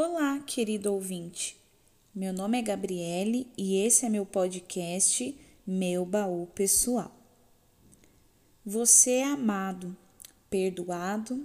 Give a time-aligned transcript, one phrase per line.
[0.00, 1.56] Olá, querido ouvinte.
[2.14, 5.36] Meu nome é Gabriele e esse é meu podcast
[5.66, 7.12] Meu Baú Pessoal.
[8.64, 9.96] Você é amado,
[10.48, 11.44] perdoado,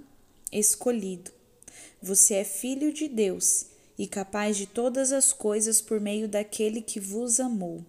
[0.52, 1.32] escolhido.
[2.00, 3.66] Você é filho de Deus
[3.98, 7.84] e capaz de todas as coisas por meio daquele que vos amou.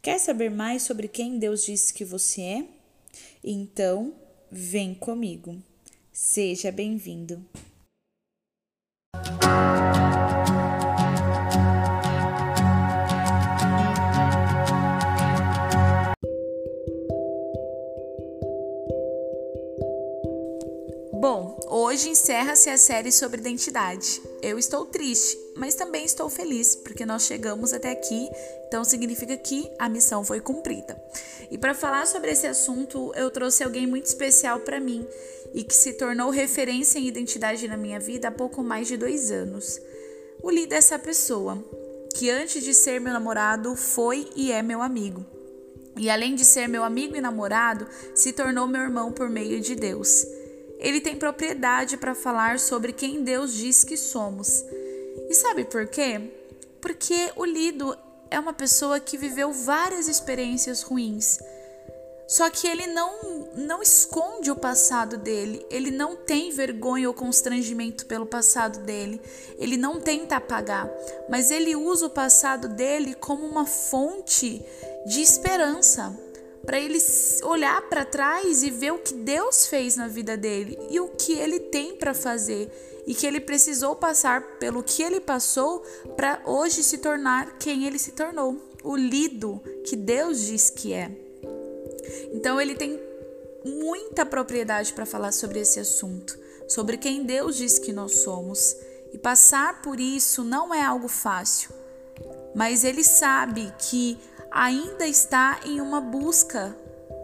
[0.00, 2.68] Quer saber mais sobre quem Deus disse que você é?
[3.44, 4.14] Então,
[4.50, 5.62] vem comigo.
[6.10, 7.44] Seja bem-vindo.
[21.92, 24.22] Hoje encerra-se a série sobre identidade.
[24.40, 28.30] Eu estou triste, mas também estou feliz porque nós chegamos até aqui,
[28.66, 30.98] então significa que a missão foi cumprida.
[31.50, 35.06] E para falar sobre esse assunto, eu trouxe alguém muito especial para mim
[35.52, 39.30] e que se tornou referência em identidade na minha vida há pouco mais de dois
[39.30, 39.78] anos.
[40.42, 41.62] O líder é essa pessoa,
[42.14, 45.26] que antes de ser meu namorado foi e é meu amigo.
[45.98, 49.74] E além de ser meu amigo e namorado, se tornou meu irmão por meio de
[49.74, 50.26] Deus.
[50.82, 54.64] Ele tem propriedade para falar sobre quem Deus diz que somos.
[55.30, 56.20] E sabe por quê?
[56.80, 57.96] Porque o Lido
[58.28, 61.38] é uma pessoa que viveu várias experiências ruins.
[62.26, 68.06] Só que ele não, não esconde o passado dele, ele não tem vergonha ou constrangimento
[68.06, 69.20] pelo passado dele,
[69.58, 70.90] ele não tenta apagar,
[71.28, 74.64] mas ele usa o passado dele como uma fonte
[75.06, 76.18] de esperança,
[76.64, 76.98] para ele
[77.42, 81.32] olhar para trás e ver o que Deus fez na vida dele e o que
[81.32, 82.70] ele tem para fazer
[83.06, 85.80] e que ele precisou passar pelo que ele passou
[86.16, 91.10] para hoje se tornar quem ele se tornou, o lido que Deus diz que é.
[92.32, 93.00] Então ele tem
[93.64, 98.76] muita propriedade para falar sobre esse assunto, sobre quem Deus diz que nós somos.
[99.12, 101.70] E passar por isso não é algo fácil,
[102.54, 104.18] mas ele sabe que
[104.52, 106.76] ainda está em uma busca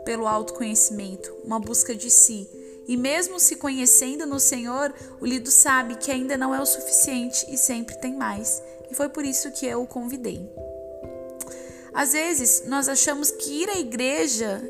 [0.04, 2.48] pelo autoconhecimento, uma busca de si.
[2.86, 7.44] E mesmo se conhecendo no Senhor, o Lido sabe que ainda não é o suficiente
[7.50, 8.62] e sempre tem mais.
[8.90, 10.50] E foi por isso que eu o convidei.
[11.92, 14.62] Às vezes, nós achamos que ir à igreja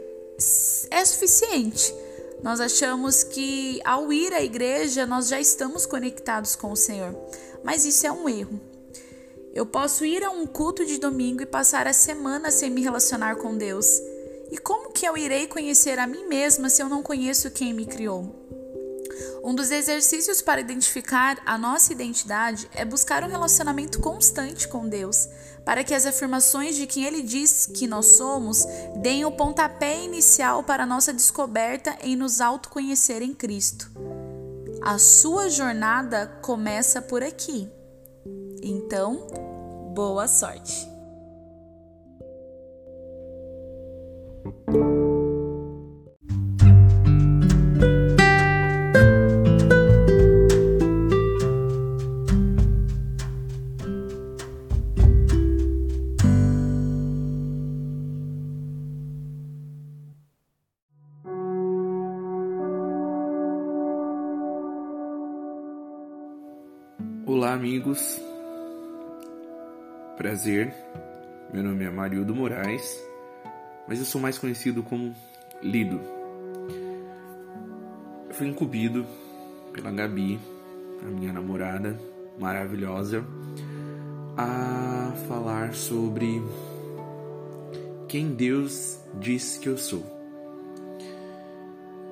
[0.90, 1.94] é suficiente.
[2.42, 7.14] Nós achamos que ao ir à igreja nós já estamos conectados com o Senhor,
[7.62, 8.60] mas isso é um erro.
[9.58, 13.34] Eu posso ir a um culto de domingo e passar a semana sem me relacionar
[13.34, 13.88] com Deus.
[14.52, 17.84] E como que eu irei conhecer a mim mesma se eu não conheço quem me
[17.84, 18.36] criou?
[19.42, 25.28] Um dos exercícios para identificar a nossa identidade é buscar um relacionamento constante com Deus,
[25.64, 28.64] para que as afirmações de quem Ele diz que nós somos
[29.02, 33.90] deem o pontapé inicial para a nossa descoberta em nos autoconhecer em Cristo.
[34.82, 37.68] A sua jornada começa por aqui.
[38.62, 39.47] Então,
[39.98, 40.86] boa sorte!
[67.26, 68.27] Olá, amigos.
[70.28, 70.74] Prazer.
[71.54, 73.02] Meu nome é Marildo Moraes,
[73.88, 75.14] mas eu sou mais conhecido como
[75.62, 75.98] Lido.
[78.28, 79.06] Eu fui incumbido
[79.72, 80.38] pela Gabi,
[81.00, 81.98] a minha namorada
[82.38, 83.24] maravilhosa,
[84.36, 86.42] a falar sobre
[88.06, 90.04] quem Deus diz que eu sou.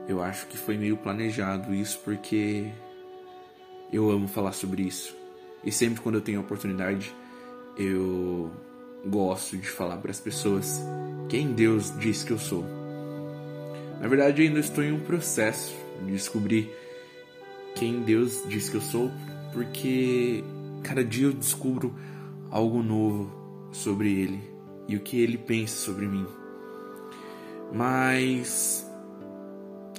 [0.08, 2.72] Eu acho que foi meio planejado isso porque
[3.92, 5.14] eu amo falar sobre isso.
[5.62, 7.14] E sempre quando eu tenho a oportunidade,
[7.76, 8.50] eu
[9.04, 10.80] gosto de falar para as pessoas
[11.28, 12.64] quem Deus diz que eu sou.
[14.00, 16.70] Na verdade, ainda estou em um processo de descobrir
[17.74, 19.10] quem Deus diz que eu sou,
[19.52, 20.42] porque
[20.82, 21.94] cada dia eu descubro
[22.50, 23.30] algo novo
[23.72, 24.40] sobre Ele
[24.88, 26.26] e o que Ele pensa sobre mim.
[27.72, 28.86] Mas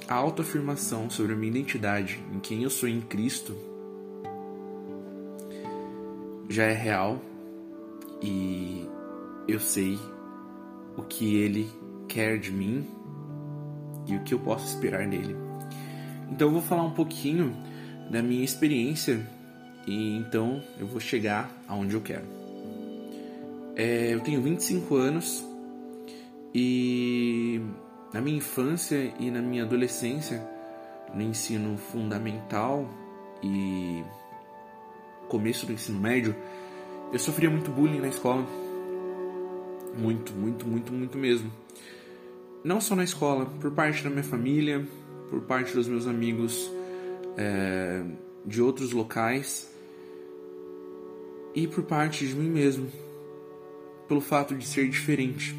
[0.08, 3.54] a autoafirmação sobre a minha identidade, em quem eu sou em Cristo,
[6.48, 7.20] já é real
[8.22, 8.86] e
[9.46, 9.98] eu sei
[10.96, 11.70] o que ele
[12.08, 12.86] quer de mim
[14.06, 15.36] e o que eu posso esperar dele.
[16.30, 17.56] Então eu vou falar um pouquinho
[18.10, 19.26] da minha experiência
[19.86, 22.24] e então eu vou chegar aonde eu quero.
[23.76, 25.44] É, eu tenho 25 anos
[26.54, 27.60] e
[28.12, 30.42] na minha infância e na minha adolescência,
[31.14, 32.88] no ensino fundamental
[33.42, 34.02] e
[35.28, 36.34] começo do ensino médio,
[37.12, 38.46] eu sofria muito bullying na escola.
[39.96, 41.50] Muito, muito, muito, muito mesmo.
[42.62, 44.86] Não só na escola, por parte da minha família,
[45.30, 46.70] por parte dos meus amigos
[47.36, 48.02] é,
[48.44, 49.72] de outros locais
[51.54, 52.88] e por parte de mim mesmo,
[54.06, 55.56] pelo fato de ser diferente.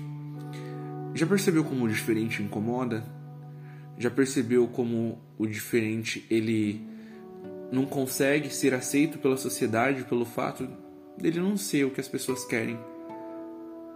[1.16, 3.04] Já percebeu como o diferente incomoda?
[3.98, 6.88] Já percebeu como o diferente ele
[7.72, 10.68] não consegue ser aceito pela sociedade pelo fato
[11.22, 12.78] dele não ser o que as pessoas querem?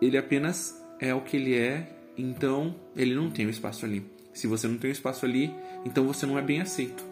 [0.01, 1.87] Ele apenas é o que ele é,
[2.17, 4.05] então ele não tem o um espaço ali.
[4.33, 5.53] Se você não tem um espaço ali,
[5.85, 7.03] então você não é bem aceito.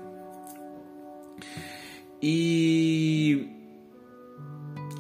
[2.22, 3.48] E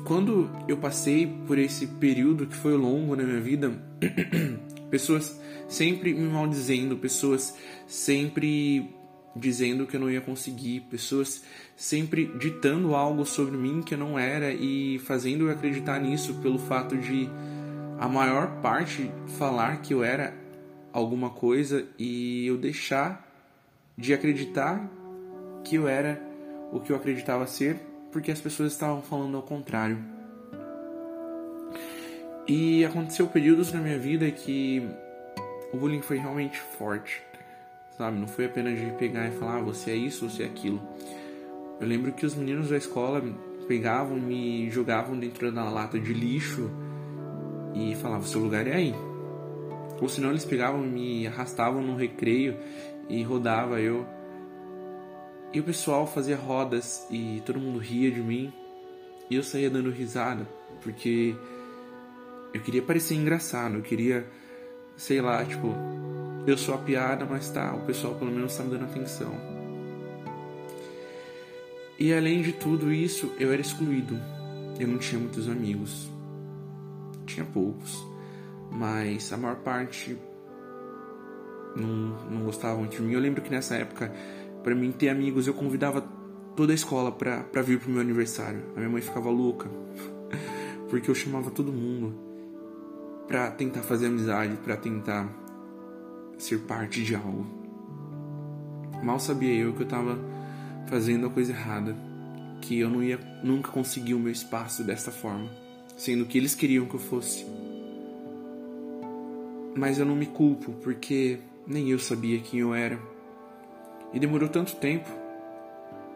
[0.05, 3.71] quando eu passei por esse período que foi longo na minha vida,
[4.89, 7.55] pessoas sempre me maldizendo, pessoas
[7.87, 8.89] sempre
[9.35, 11.43] dizendo que eu não ia conseguir, pessoas
[11.75, 16.59] sempre ditando algo sobre mim que eu não era e fazendo eu acreditar nisso pelo
[16.59, 17.29] fato de
[17.97, 20.33] a maior parte falar que eu era
[20.91, 23.27] alguma coisa e eu deixar
[23.97, 24.89] de acreditar
[25.63, 26.21] que eu era
[26.71, 27.77] o que eu acreditava ser
[28.11, 29.97] porque as pessoas estavam falando ao contrário.
[32.47, 34.85] E aconteceu períodos na minha vida que
[35.71, 37.21] o bullying foi realmente forte,
[38.01, 38.17] sabe?
[38.17, 40.81] Não foi apenas de pegar e falar, ah, você é isso, você é aquilo.
[41.79, 43.21] Eu lembro que os meninos da escola
[43.67, 46.71] pegavam e me jogavam dentro da lata de lixo
[47.75, 48.95] e falavam, seu lugar é aí.
[50.01, 52.57] Ou senão eles pegavam e me arrastavam no recreio
[53.07, 54.03] e rodava eu.
[55.53, 58.51] E o pessoal fazia rodas e todo mundo ria de mim.
[59.29, 60.47] E eu saía dando risada,
[60.81, 61.35] porque
[62.51, 64.25] eu queria parecer engraçado, eu queria,
[64.97, 65.67] sei lá, tipo,
[66.45, 69.33] eu sou a piada, mas tá, o pessoal pelo menos tá me dando atenção.
[71.99, 74.19] E além de tudo isso, eu era excluído.
[74.79, 76.09] Eu não tinha muitos amigos.
[77.25, 78.11] Tinha poucos
[78.71, 80.17] mas a maior parte
[81.75, 83.11] não, não gostava muito de mim.
[83.11, 84.11] Eu lembro que nessa época,
[84.63, 86.01] para mim ter amigos, eu convidava
[86.55, 88.63] toda a escola pra, pra vir pro meu aniversário.
[88.75, 89.69] A minha mãe ficava louca,
[90.89, 92.15] porque eu chamava todo mundo
[93.27, 95.27] pra tentar fazer amizade, pra tentar
[96.41, 97.45] ser parte de algo.
[99.03, 100.19] Mal sabia eu que eu tava
[100.87, 101.95] fazendo a coisa errada,
[102.61, 105.49] que eu não ia nunca conseguir o meu espaço dessa forma,
[105.95, 107.45] sendo que eles queriam que eu fosse.
[109.75, 112.99] Mas eu não me culpo porque nem eu sabia quem eu era.
[114.11, 115.09] E demorou tanto tempo.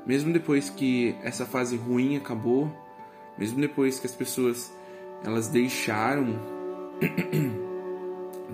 [0.05, 2.69] Mesmo depois que essa fase ruim acabou,
[3.37, 4.71] mesmo depois que as pessoas
[5.23, 6.27] elas deixaram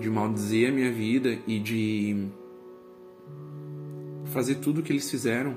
[0.02, 2.28] de maldizer a minha vida e de
[4.26, 5.56] fazer tudo o que eles fizeram,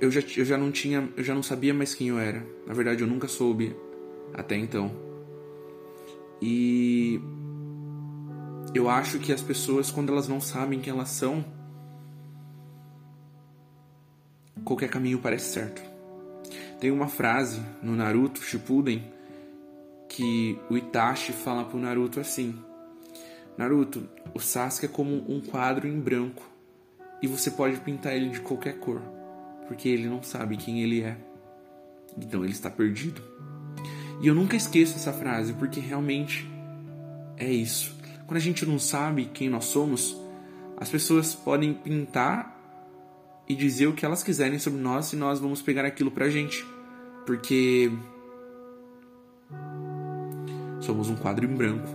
[0.00, 2.46] eu já, eu já não tinha, eu já não sabia mais quem eu era.
[2.66, 3.76] Na verdade, eu nunca soube
[4.32, 4.92] até então.
[6.40, 7.20] E
[8.72, 11.44] eu acho que as pessoas, quando elas não sabem quem elas são,
[14.64, 15.82] qualquer caminho parece certo.
[16.80, 19.04] Tem uma frase no Naruto Shippuden
[20.12, 22.54] que o Itachi fala pro Naruto assim:
[23.56, 26.42] Naruto, o Sasuke é como um quadro em branco
[27.22, 29.00] e você pode pintar ele de qualquer cor,
[29.66, 31.16] porque ele não sabe quem ele é.
[32.16, 33.22] Então ele está perdido.
[34.20, 36.46] E eu nunca esqueço essa frase, porque realmente
[37.38, 37.96] é isso.
[38.26, 40.16] Quando a gente não sabe quem nós somos,
[40.76, 42.58] as pessoas podem pintar
[43.48, 46.64] e dizer o que elas quiserem sobre nós e nós vamos pegar aquilo pra gente.
[47.24, 47.90] Porque
[50.82, 51.88] somos um quadro em branco.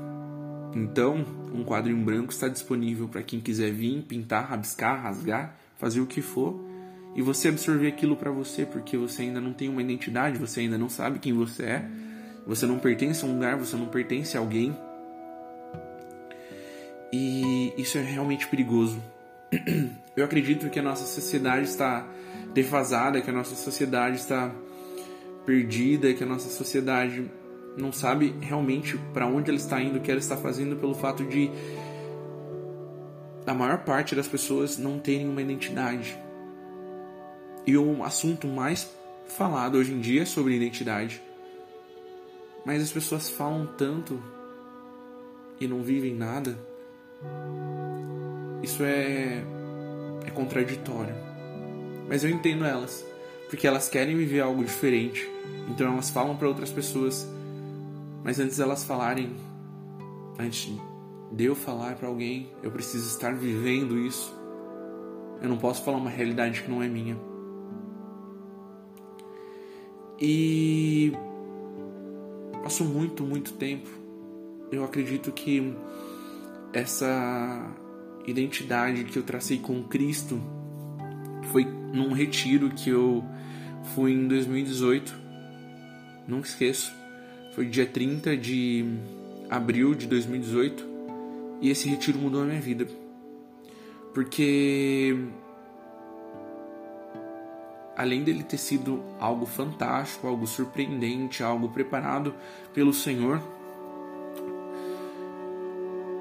[0.76, 6.02] Então, um quadro em branco está disponível para quem quiser vir, pintar, rabiscar, rasgar, fazer
[6.02, 6.60] o que for
[7.16, 10.78] e você absorver aquilo para você, porque você ainda não tem uma identidade, você ainda
[10.78, 11.90] não sabe quem você é
[12.48, 14.74] você não pertence a um lugar, você não pertence a alguém.
[17.12, 19.04] E isso é realmente perigoso.
[20.16, 22.08] Eu acredito que a nossa sociedade está
[22.54, 24.50] defasada, que a nossa sociedade está
[25.46, 27.30] perdida, que a nossa sociedade
[27.78, 31.24] não sabe realmente para onde ela está indo, o que ela está fazendo, pelo fato
[31.24, 31.52] de
[33.46, 36.18] a maior parte das pessoas não terem uma identidade.
[37.66, 38.90] E o assunto mais
[39.28, 41.22] falado hoje em dia é sobre identidade.
[42.66, 44.22] Mas as pessoas falam tanto
[45.60, 46.58] e não vivem nada.
[48.62, 49.44] Isso é
[50.26, 51.16] é contraditório.
[52.08, 53.06] Mas eu entendo elas,
[53.50, 55.28] porque elas querem viver algo diferente.
[55.70, 57.28] Então elas falam para outras pessoas.
[58.24, 59.36] Mas antes delas falarem,
[60.40, 60.72] antes
[61.32, 64.36] de eu falar para alguém, eu preciso estar vivendo isso.
[65.42, 67.18] Eu não posso falar uma realidade que não é minha.
[70.20, 71.14] E
[72.64, 73.90] passou muito, muito tempo.
[74.72, 75.74] Eu acredito que
[76.74, 77.74] essa
[78.26, 80.42] identidade que eu tracei com Cristo
[81.52, 83.24] foi num retiro que eu
[83.96, 85.18] fui em 2018.
[86.28, 86.92] Nunca esqueço.
[87.58, 88.86] Foi dia 30 de
[89.50, 90.86] abril de 2018
[91.60, 92.88] e esse retiro mudou a minha vida.
[94.14, 95.18] Porque
[97.96, 102.32] além dele ter sido algo fantástico, algo surpreendente, algo preparado
[102.76, 103.42] pelo Senhor,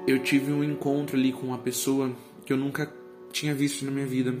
[0.07, 2.11] eu tive um encontro ali com uma pessoa
[2.47, 2.91] que eu nunca
[3.31, 4.33] tinha visto na minha vida.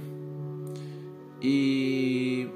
[1.43, 2.47] E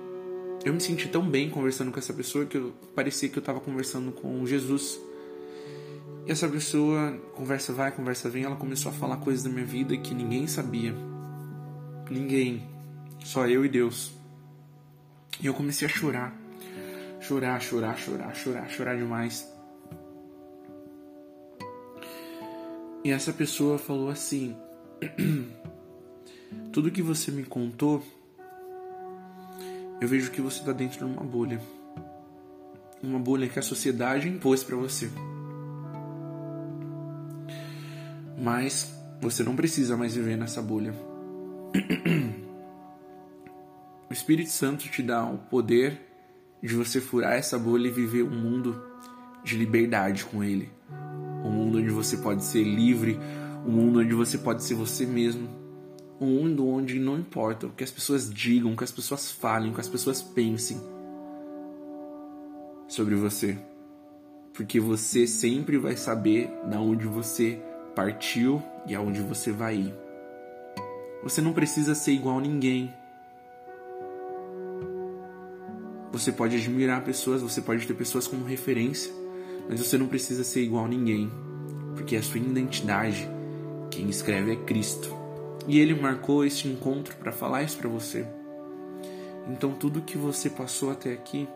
[0.64, 3.60] eu me senti tão bem conversando com essa pessoa que eu parecia que eu estava
[3.60, 5.00] conversando com Jesus.
[6.26, 9.98] E essa pessoa, conversa vai, conversa vem, ela começou a falar coisas da minha vida
[9.98, 10.94] que ninguém sabia.
[12.10, 12.68] Ninguém.
[13.24, 14.12] Só eu e Deus.
[15.42, 16.36] E eu comecei a chorar.
[17.20, 19.48] Chorar, chorar, chorar, chorar, chorar demais.
[23.04, 24.56] E essa pessoa falou assim:
[26.72, 28.04] Tudo que você me contou,
[30.02, 31.62] eu vejo que você está dentro de uma bolha.
[33.04, 35.12] Uma bolha que a sociedade impôs para você.
[38.36, 38.92] Mas
[39.22, 40.94] você não precisa mais viver nessa bolha.
[44.10, 45.98] O Espírito Santo te dá o poder
[46.62, 48.84] de você furar essa bolha e viver um mundo
[49.42, 50.70] de liberdade com Ele.
[51.46, 53.18] Um mundo onde você pode ser livre,
[53.66, 55.61] um mundo onde você pode ser você mesmo.
[56.22, 59.72] Um mundo onde não importa o que as pessoas digam, o que as pessoas falem,
[59.72, 60.80] o que as pessoas pensem
[62.88, 63.58] sobre você.
[64.54, 67.60] Porque você sempre vai saber da onde você
[67.96, 69.96] partiu e aonde você vai ir.
[71.24, 72.94] Você não precisa ser igual a ninguém.
[76.12, 79.12] Você pode admirar pessoas, você pode ter pessoas como referência,
[79.68, 81.32] mas você não precisa ser igual a ninguém,
[81.96, 83.28] porque a sua identidade,
[83.90, 85.21] quem escreve é Cristo.
[85.68, 88.26] E ele marcou este encontro para falar isso para você.
[89.48, 91.48] Então tudo que você passou até aqui,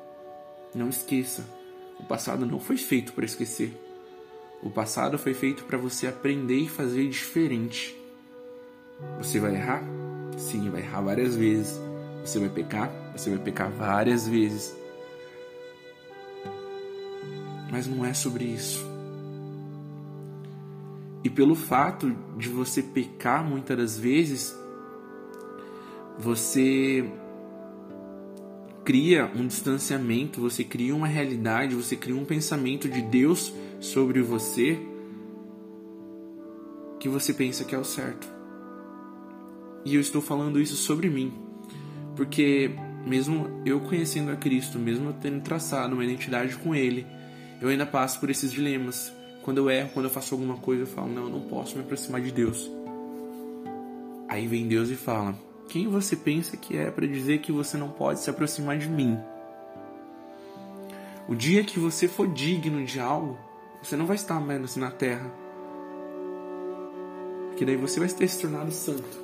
[0.74, 1.44] não esqueça.
[2.00, 3.74] O passado não foi feito para esquecer.
[4.62, 7.96] O passado foi feito para você aprender e fazer diferente.
[9.18, 9.84] Você vai errar?
[10.38, 11.80] Sim, vai errar várias vezes.
[12.24, 12.92] Você vai pecar?
[13.16, 14.76] Você vai pecar várias vezes.
[17.72, 18.95] Mas não é sobre isso.
[21.26, 24.56] E pelo fato de você pecar muitas das vezes,
[26.20, 27.04] você
[28.84, 34.80] cria um distanciamento, você cria uma realidade, você cria um pensamento de Deus sobre você
[37.00, 38.28] que você pensa que é o certo.
[39.84, 41.34] E eu estou falando isso sobre mim.
[42.16, 42.70] Porque
[43.04, 47.04] mesmo eu conhecendo a Cristo, mesmo eu tendo traçado uma identidade com Ele,
[47.60, 49.12] eu ainda passo por esses dilemas.
[49.46, 51.84] Quando eu erro, quando eu faço alguma coisa, eu falo, não, eu não posso me
[51.84, 52.68] aproximar de Deus.
[54.28, 55.38] Aí vem Deus e fala,
[55.70, 59.16] quem você pensa que é para dizer que você não pode se aproximar de mim?
[61.30, 63.38] O dia que você for digno de algo,
[63.84, 65.32] você não vai estar mais na terra.
[67.50, 69.24] Porque daí você vai ter se tornado santo.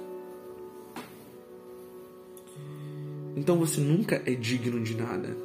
[3.36, 5.36] Então você nunca é digno de nada.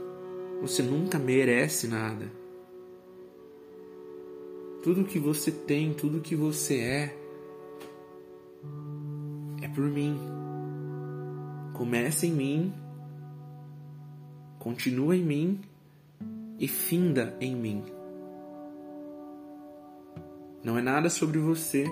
[0.60, 2.30] Você nunca merece nada.
[4.86, 7.18] Tudo que você tem, tudo que você é,
[9.60, 10.16] é por mim.
[11.74, 12.72] Começa em mim,
[14.60, 15.60] continua em mim
[16.56, 17.82] e finda em mim.
[20.62, 21.84] Não é nada sobre você,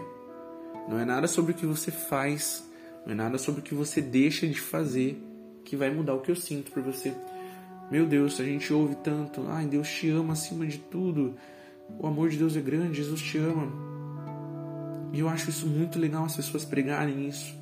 [0.88, 2.64] não é nada sobre o que você faz,
[3.04, 5.20] não é nada sobre o que você deixa de fazer
[5.64, 7.12] que vai mudar o que eu sinto por você.
[7.90, 11.34] Meu Deus, a gente ouve tanto, ai, Deus te ama acima de tudo.
[11.98, 13.72] O amor de Deus é grande, Jesus te ama.
[15.12, 17.56] E eu acho isso muito legal as pessoas pregarem isso.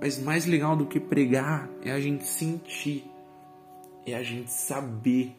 [0.00, 3.04] Mas mais legal do que pregar é a gente sentir,
[4.06, 5.36] é a gente saber,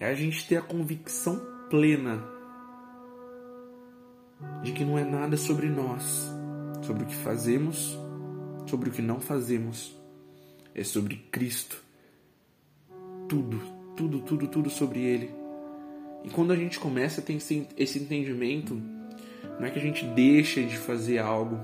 [0.00, 2.24] é a gente ter a convicção plena
[4.62, 6.30] de que não é nada sobre nós,
[6.82, 7.96] sobre o que fazemos,
[8.66, 9.94] sobre o que não fazemos,
[10.74, 11.76] é sobre Cristo.
[13.28, 13.60] Tudo,
[13.94, 15.41] tudo, tudo, tudo sobre Ele.
[16.24, 18.80] E quando a gente começa a ter esse entendimento,
[19.58, 21.58] não é que a gente deixa de fazer algo,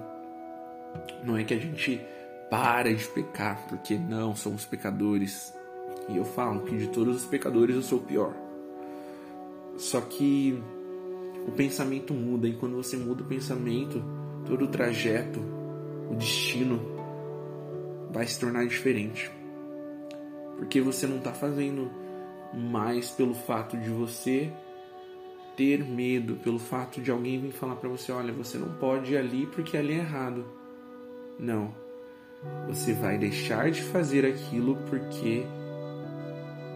[1.24, 2.00] não é que a gente
[2.50, 5.52] para de pecar, porque não, somos pecadores.
[6.08, 8.34] E eu falo que de todos os pecadores eu sou o pior.
[9.76, 10.60] Só que
[11.46, 14.02] o pensamento muda, e quando você muda o pensamento,
[14.46, 15.40] todo o trajeto,
[16.10, 16.80] o destino
[18.10, 19.30] vai se tornar diferente.
[20.56, 21.90] Porque você não está fazendo
[22.52, 24.52] mas pelo fato de você
[25.56, 29.16] ter medo, pelo fato de alguém vir falar para você, olha, você não pode ir
[29.16, 30.46] ali porque ali é errado.
[31.38, 31.74] Não.
[32.68, 35.44] Você vai deixar de fazer aquilo porque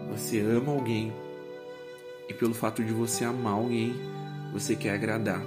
[0.09, 1.13] você ama alguém.
[2.27, 3.93] E pelo fato de você amar alguém,
[4.51, 5.41] você quer agradar.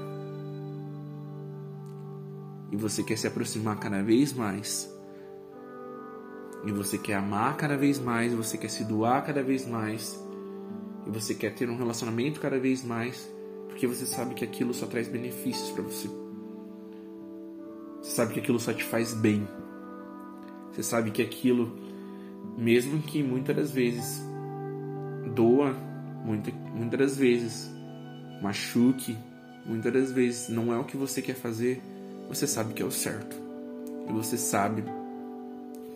[2.73, 4.96] E você quer se aproximar cada vez mais.
[6.67, 10.21] E você quer amar cada vez mais, você quer se doar cada vez mais.
[11.07, 13.31] E você quer ter um relacionamento cada vez mais,
[13.69, 16.09] porque você sabe que aquilo só traz benefícios para você.
[18.03, 19.47] Você sabe que aquilo só te faz bem.
[20.73, 21.79] Você sabe que aquilo,
[22.59, 24.21] mesmo que muitas das vezes
[25.35, 25.73] doa,
[26.25, 27.71] muita, muitas das vezes
[28.43, 29.17] machuque,
[29.65, 31.81] muitas das vezes não é o que você quer fazer,
[32.29, 33.37] você sabe que é o certo.
[34.09, 34.83] E você sabe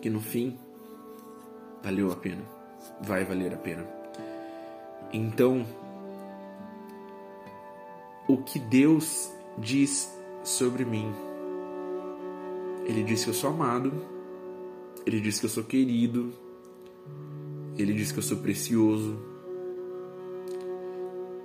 [0.01, 0.57] que no fim
[1.83, 2.43] valeu a pena.
[3.01, 3.87] Vai valer a pena.
[5.13, 5.65] Então,
[8.27, 10.09] o que Deus diz
[10.43, 11.11] sobre mim?
[12.85, 13.93] Ele diz que eu sou amado,
[15.05, 16.31] ele diz que eu sou querido,
[17.77, 19.17] ele diz que eu sou precioso,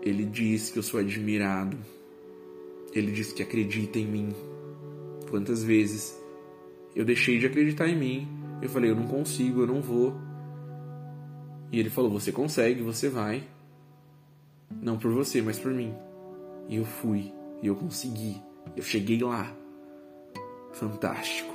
[0.02, 1.76] ele diz que eu sou admirado,
[2.92, 4.34] ele diz que acredita em mim.
[5.28, 6.16] Quantas vezes
[6.94, 8.28] eu deixei de acreditar em mim,
[8.62, 10.14] eu falei, eu não consigo, eu não vou.
[11.70, 13.42] E ele falou, você consegue, você vai.
[14.80, 15.94] Não por você, mas por mim.
[16.68, 17.32] E eu fui,
[17.62, 18.40] e eu consegui,
[18.76, 19.52] eu cheguei lá.
[20.72, 21.54] Fantástico.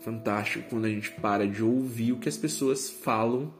[0.00, 3.52] Fantástico quando a gente para de ouvir o que as pessoas falam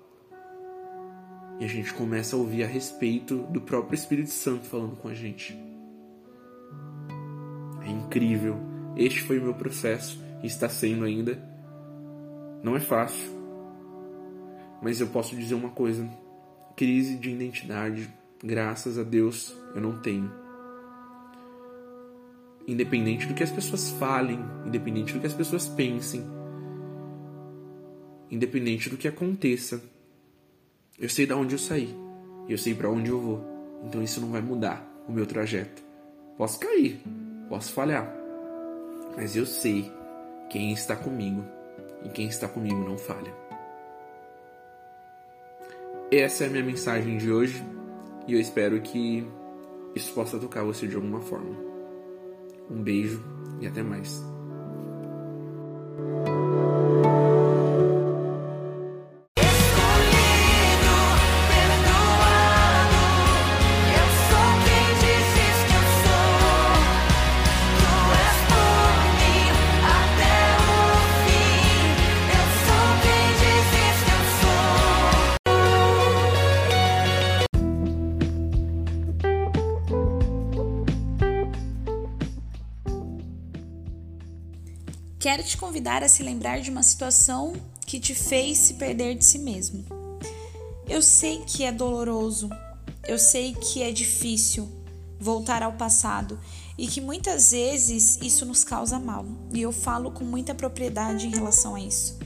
[1.59, 5.14] e a gente começa a ouvir a respeito do próprio Espírito Santo falando com a
[5.14, 5.57] gente.
[7.83, 8.57] É incrível.
[8.97, 11.53] Este foi o meu processo e está sendo ainda.
[12.64, 13.30] Não é fácil.
[14.83, 16.08] Mas eu posso dizer uma coisa:
[16.75, 18.12] crise de identidade,
[18.43, 20.32] graças a Deus, eu não tenho.
[22.67, 26.25] Independente do que as pessoas falem, independente do que as pessoas pensem,
[28.28, 29.80] independente do que aconteça,
[30.99, 32.04] eu sei de onde eu saí
[32.49, 33.45] eu sei para onde eu vou.
[33.84, 35.82] Então isso não vai mudar o meu trajeto.
[36.36, 37.00] Posso cair,
[37.49, 38.12] posso falhar,
[39.17, 39.91] mas eu sei
[40.50, 41.45] quem está comigo
[42.04, 43.32] e quem está comigo não falha.
[46.12, 47.64] Essa é a minha mensagem de hoje
[48.28, 49.26] e eu espero que
[49.95, 51.56] isso possa tocar você de alguma forma.
[52.71, 53.23] Um beijo
[53.60, 54.33] e até mais.
[85.25, 87.54] Quero te convidar a se lembrar de uma situação
[87.87, 89.82] que te fez se perder de si mesmo.
[90.87, 92.50] Eu sei que é doloroso,
[93.08, 94.71] eu sei que é difícil
[95.19, 96.39] voltar ao passado
[96.76, 101.30] e que muitas vezes isso nos causa mal, e eu falo com muita propriedade em
[101.30, 102.19] relação a isso.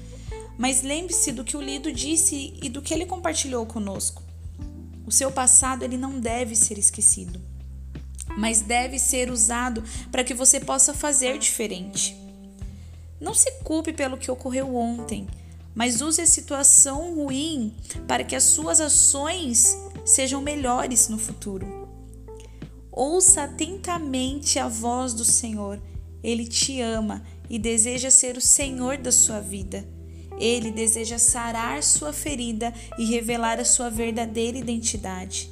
[0.59, 4.25] Mas lembre-se do que o Lido disse e do que ele compartilhou conosco.
[5.07, 7.41] O seu passado ele não deve ser esquecido,
[8.37, 12.27] mas deve ser usado para que você possa fazer diferente.
[13.21, 15.27] Não se culpe pelo que ocorreu ontem,
[15.75, 17.75] mas use a situação ruim
[18.07, 21.89] para que as suas ações sejam melhores no futuro.
[22.91, 25.81] Ouça atentamente a voz do Senhor.
[26.23, 29.87] Ele te ama e deseja ser o Senhor da sua vida.
[30.39, 35.51] Ele deseja sarar sua ferida e revelar a sua verdadeira identidade.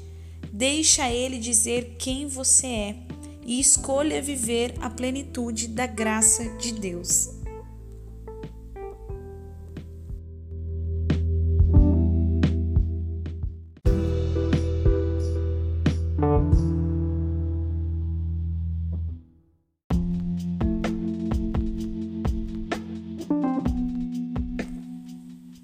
[0.52, 2.96] Deixa ele dizer quem você é
[3.44, 7.30] e escolha viver a plenitude da graça de Deus.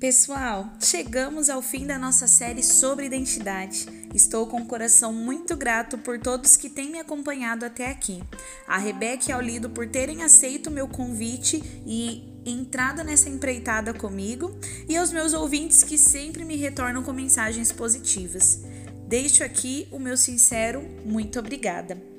[0.03, 3.87] Pessoal, chegamos ao fim da nossa série sobre identidade.
[4.12, 8.21] Estou com o coração muito grato por todos que têm me acompanhado até aqui.
[8.67, 14.59] A Rebeca e ao Lido por terem aceito meu convite e entrado nessa empreitada comigo,
[14.88, 18.59] e aos meus ouvintes que sempre me retornam com mensagens positivas.
[19.07, 22.12] Deixo aqui o meu sincero muito obrigada.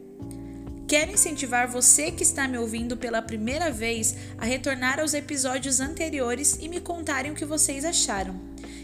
[0.94, 6.60] Quero incentivar você que está me ouvindo pela primeira vez a retornar aos episódios anteriores
[6.62, 8.40] e me contarem o que vocês acharam.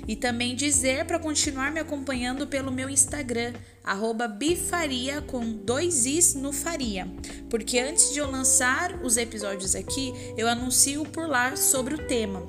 [0.07, 3.53] E também dizer para continuar me acompanhando pelo meu Instagram,
[4.39, 7.07] bifaria com dois is no faria.
[7.47, 12.41] Porque antes de eu lançar os episódios aqui, eu anuncio por lá sobre o tema.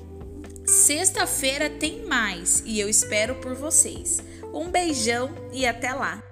[0.65, 4.23] Sexta-feira tem mais e eu espero por vocês.
[4.55, 6.30] Um beijão e até lá!